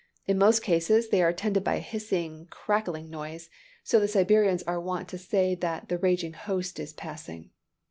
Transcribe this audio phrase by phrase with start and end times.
[0.25, 3.51] In most cases, they are attended by a hissing, crackling noise:
[3.83, 7.51] so the Siberians are wont to say that "the raging host is passing."